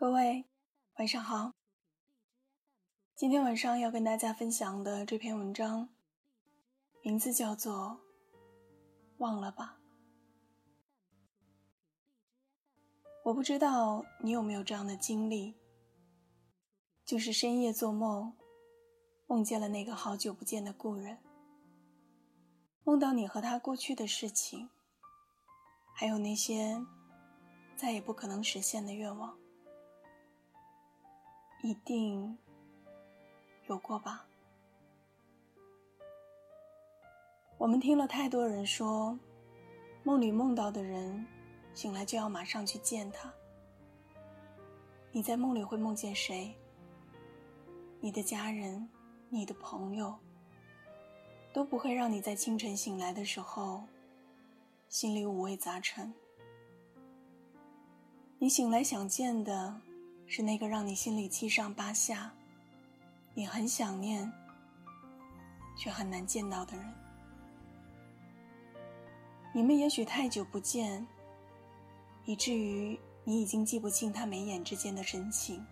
[0.00, 0.46] 各位
[0.96, 1.52] 晚上好。
[3.14, 5.90] 今天晚上要跟大家分享的这篇文章，
[7.02, 8.00] 名字叫做
[9.18, 9.78] 《忘了吧》。
[13.24, 15.54] 我不知道你有没有这样的经历，
[17.04, 18.34] 就是深夜做梦，
[19.26, 21.18] 梦见了那个好久不见的故人，
[22.84, 24.70] 梦到你和他过去的事情，
[25.94, 26.82] 还有那些
[27.76, 29.38] 再也不可能实现的愿望。
[31.62, 32.38] 一定
[33.66, 34.26] 有过吧？
[37.58, 39.18] 我们听了太多人说，
[40.02, 41.26] 梦里梦到的人，
[41.74, 43.30] 醒来就要马上去见他。
[45.12, 46.54] 你在梦里会梦见谁？
[48.00, 48.88] 你的家人、
[49.28, 50.14] 你的朋友，
[51.52, 53.84] 都不会让你在清晨醒来的时候，
[54.88, 56.10] 心里五味杂陈。
[58.38, 59.78] 你醒来想见的。
[60.32, 62.32] 是那个让你心里七上八下，
[63.34, 64.32] 你很想念，
[65.76, 66.86] 却很难见到的人。
[69.52, 71.04] 你们也许太久不见，
[72.24, 75.66] 以至于你已经记不清他眉眼之间的神情。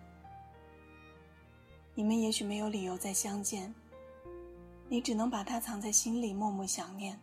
[1.95, 3.73] 你们也许没有理由再相见，
[4.89, 7.17] 你只能把他藏在心里，默默想念，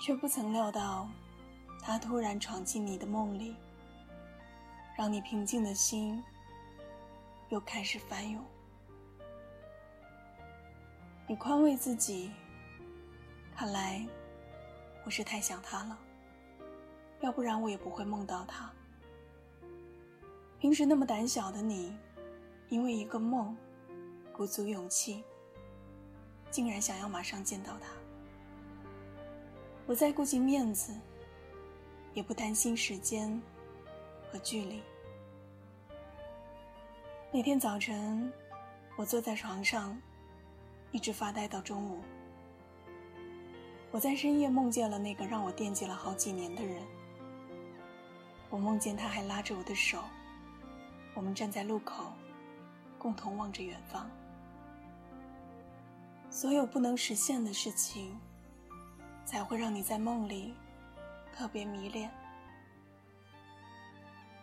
[0.00, 1.06] 却不曾料到，
[1.82, 3.54] 他突然闯进你的梦里。
[4.96, 6.22] 让你平静的心
[7.48, 8.44] 又开始翻涌。
[11.26, 12.30] 你宽慰自己，
[13.56, 14.06] 看来
[15.04, 15.98] 我是太想他了，
[17.20, 18.70] 要不然我也不会梦到他。
[20.60, 21.96] 平时那么胆小的你，
[22.68, 23.56] 因为一个梦，
[24.32, 25.24] 鼓足勇气，
[26.50, 27.88] 竟然想要马上见到他。
[29.86, 30.94] 不再顾及面子，
[32.14, 33.42] 也不担心时间。
[34.34, 34.82] 和距离。
[37.30, 38.32] 那天早晨，
[38.96, 39.96] 我坐在床上，
[40.90, 42.00] 一直发呆到中午。
[43.92, 46.82] 我在深夜梦见了那个让我惦记了好几年的人。
[48.50, 50.02] 我梦见他还拉着我的手，
[51.14, 52.12] 我们站在路口，
[52.98, 54.10] 共同望着远方。
[56.28, 58.18] 所有不能实现的事情，
[59.24, 60.54] 才会让你在梦里
[61.32, 62.10] 特别迷恋。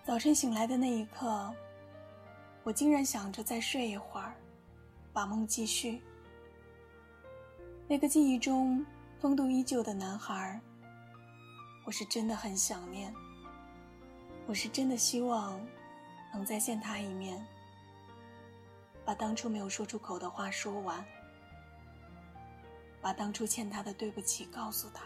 [0.04, 1.54] 早晨醒来的那一刻，
[2.64, 4.34] 我竟然想着再睡一会儿，
[5.14, 6.02] 把梦继续。
[7.88, 8.84] 那个记忆中
[9.20, 10.60] 风度依旧的男孩，
[11.86, 13.14] 我是真的很想念。
[14.48, 15.62] 我是真的希望
[16.34, 17.46] 能再见他一面，
[19.06, 21.06] 把当初没有说出口的话说完，
[23.00, 25.04] 把当初欠他的对不起告诉他，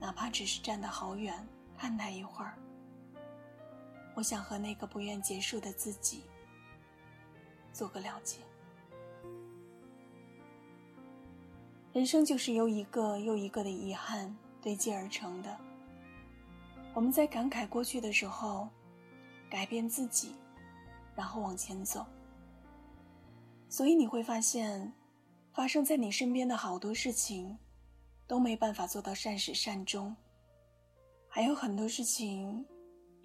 [0.00, 1.46] 哪怕只是站得好远
[1.78, 2.58] 看他一会儿。
[4.18, 6.24] 我想和那个不愿结束的自己
[7.72, 8.38] 做个了结。
[11.92, 15.56] 人生就是由一个又一个的遗憾堆积而成的。
[16.94, 18.68] 我们在感慨过去的时候，
[19.48, 20.34] 改变自己，
[21.14, 22.04] 然后往前走。
[23.68, 24.92] 所以你会发现，
[25.52, 27.56] 发生在你身边的好多事情，
[28.26, 30.16] 都没办法做到善始善终，
[31.28, 32.66] 还有很多事情。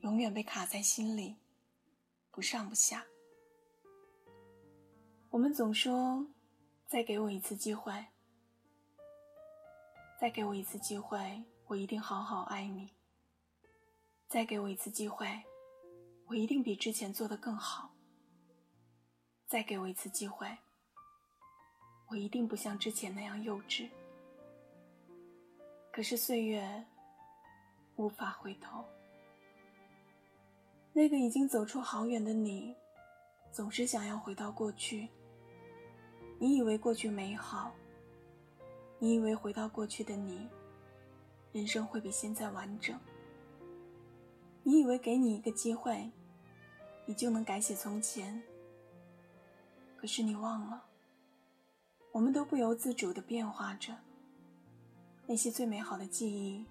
[0.04, 1.38] 永远被卡在心里，
[2.30, 3.06] 不上不下。
[5.30, 6.28] 我们总说
[6.86, 8.06] ：“再给我一次机会，
[10.20, 12.92] 再给我一次机会，我一定好好爱你。
[14.28, 15.42] 再给我一次机会，
[16.26, 17.90] 我一定比之前做的更好。
[19.48, 20.58] 再给我一次机会，
[22.10, 23.90] 我一定不像之前那样幼稚。”
[25.94, 26.86] 可是岁月
[27.96, 28.86] 无法回头。
[30.96, 32.76] 那个已经走出好远的你，
[33.52, 35.10] 总是想要回到过去。
[36.38, 37.74] 你以为过去美好，
[39.00, 40.48] 你以为回到过去的你，
[41.52, 42.96] 人生会比现在完整。
[44.62, 46.12] 你以为给你一个机会，
[47.08, 48.42] 你就能改写从前。
[49.98, 50.84] 可是你忘了，
[52.12, 53.98] 我们都不由自主的变化着。
[55.26, 56.66] 那些最美好的记忆，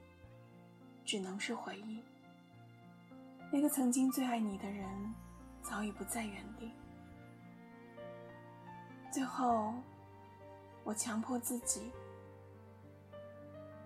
[1.04, 2.00] 只能是回忆。
[3.54, 5.14] 那个曾经最爱你的人，
[5.60, 6.72] 早已不在原地。
[9.12, 9.74] 最后，
[10.84, 11.92] 我强迫自己，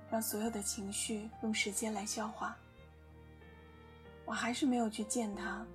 [0.09, 2.57] 让所有的情绪用时间来消化。
[4.25, 5.67] 我还是没有去见他，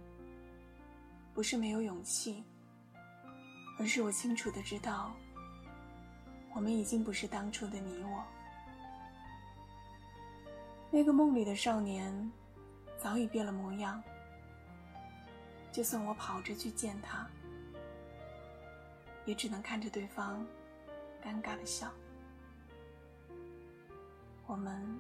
[1.34, 2.46] 不是没有勇气，
[3.78, 5.12] 而是我清楚的知道，
[6.56, 8.24] 我们已经不是当初的你我。
[10.90, 12.32] 那个梦里的少年。
[13.02, 14.02] 早已变了模样，
[15.72, 17.28] 就算我跑着去见他，
[19.26, 20.46] 也只能看着对方
[21.24, 21.92] 尴尬的笑。
[24.46, 25.00] 我们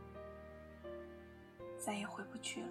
[1.77, 2.69] 再也回不去了。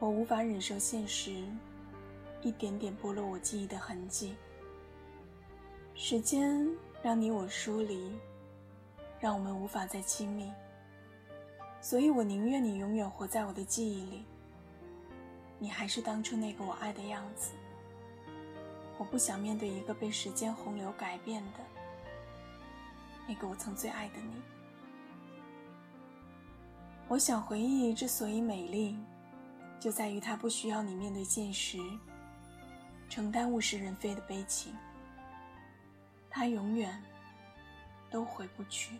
[0.00, 1.46] 我无法忍受现实
[2.40, 4.34] 一点点剥落我记忆的痕迹。
[5.94, 6.68] 时间
[7.04, 8.18] 让你我疏离，
[9.20, 10.52] 让我们无法再亲密。
[11.82, 14.24] 所以我宁愿你永远活在我的记忆里。
[15.58, 17.52] 你还是当初那个我爱的样子。
[18.98, 21.58] 我不想面对一个被时间洪流改变的
[23.26, 24.40] 那个我曾最爱的你。
[27.08, 28.96] 我想回忆之所以美丽，
[29.80, 31.78] 就在于它不需要你面对现实，
[33.08, 34.72] 承担物是人非的悲情。
[36.30, 37.02] 它永远
[38.08, 38.98] 都回不去。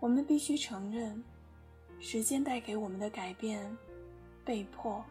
[0.00, 1.22] 我们必须承认，
[2.00, 3.76] 时间带给我们的改变。
[4.42, 5.04] 被迫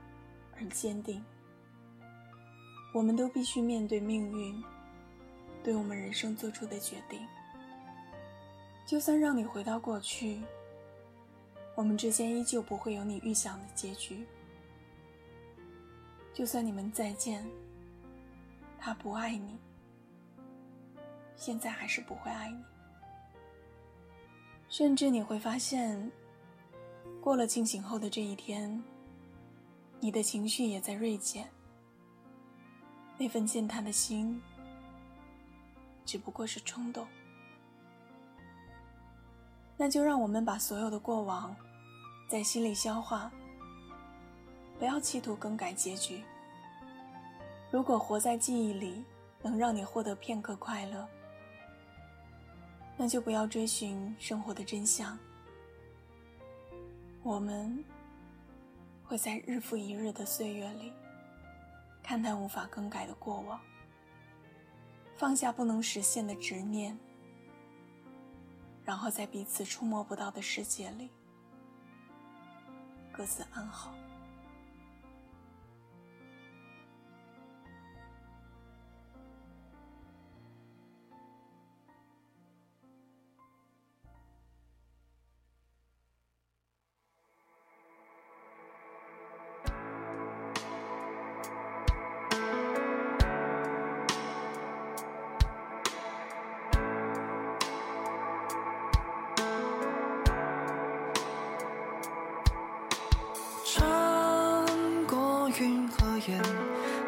[0.58, 1.24] 而坚定，
[2.94, 4.62] 我们都必须面对命运
[5.64, 7.26] 对我们人生做出的决定。
[8.86, 10.42] 就算让你回到过去，
[11.76, 14.26] 我们之间依旧不会有你预想的结局。
[16.34, 17.48] 就算你们再见，
[18.78, 19.58] 他不爱你，
[21.38, 22.62] 现在还是不会爱你。
[24.70, 26.12] 甚至你会发现，
[27.20, 28.82] 过了清醒后的这一天。
[30.00, 31.46] 你的情绪也在锐减，
[33.18, 34.42] 那份践踏的心，
[36.06, 37.06] 只不过是冲动。
[39.76, 41.54] 那就让我们把所有的过往，
[42.30, 43.30] 在心里消化，
[44.78, 46.24] 不要企图更改结局。
[47.70, 49.04] 如果活在记忆里
[49.42, 51.06] 能让你获得片刻快乐，
[53.00, 55.18] 那就不要追寻生活的真相。
[57.24, 57.84] 我们。
[59.06, 60.94] 会在日复一日的岁月里，
[62.04, 63.60] 看淡无法更改的过往，
[65.18, 66.96] 放下不能实现的执念，
[68.86, 71.10] 然后在彼此触摸不到的世界里，
[73.12, 73.92] 各自安好。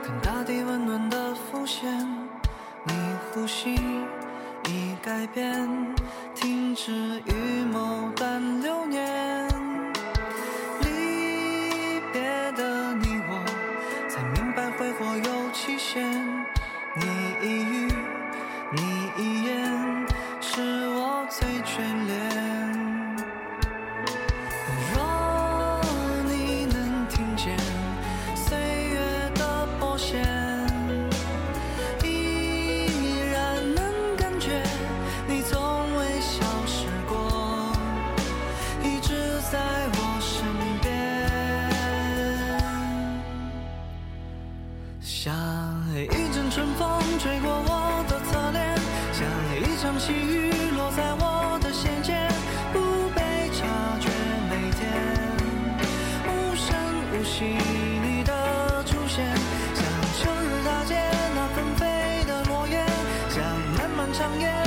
[0.04, 2.08] 看大地温暖的浮现，
[2.86, 2.94] 你
[3.34, 3.76] 呼吸
[4.66, 5.68] 已改变，
[6.36, 6.92] 停止
[7.26, 8.61] 预谋但
[47.22, 48.76] 吹过我的侧脸，
[49.14, 49.22] 像
[49.56, 52.28] 一场细雨，落在我的心间，
[52.74, 52.80] 不
[53.14, 53.22] 被
[53.54, 53.64] 察
[54.00, 54.10] 觉
[54.50, 54.90] 每天，
[56.26, 56.76] 无声
[57.14, 59.24] 无息你的出现，
[59.76, 59.86] 像
[60.18, 60.96] 春日大街
[61.36, 62.84] 那纷飞的落叶，
[63.30, 63.44] 像
[63.78, 64.61] 漫漫长夜。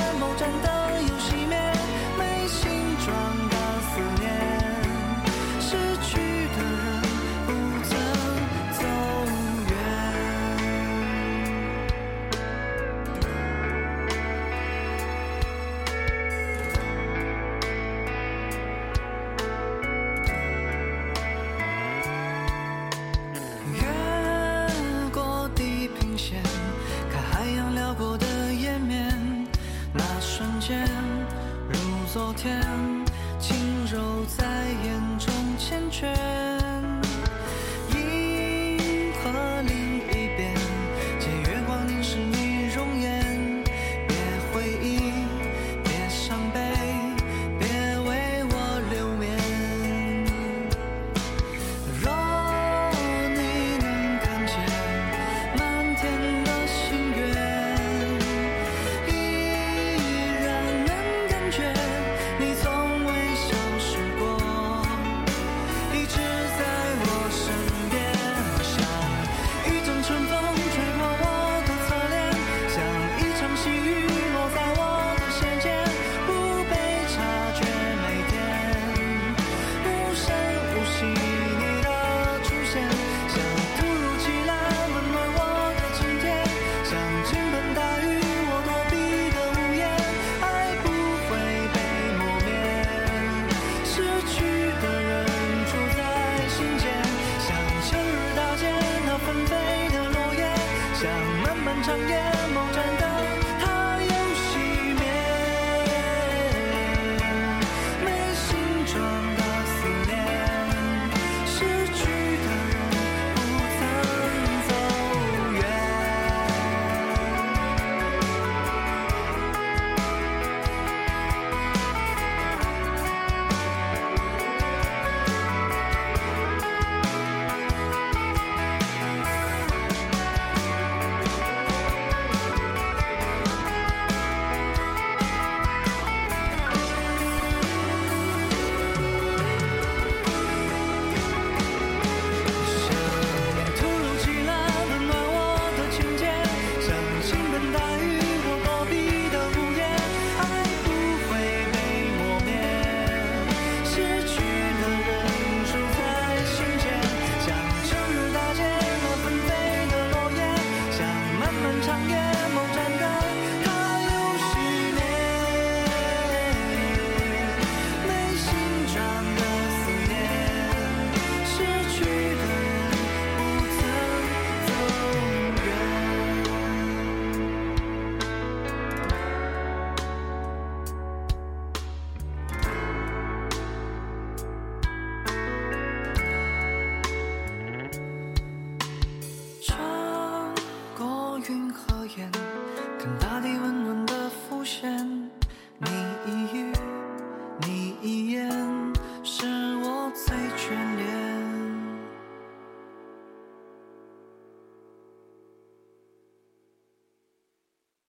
[161.94, 162.23] forget.